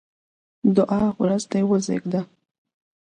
[0.75, 2.21] دوعا: وزر دې وزېږده!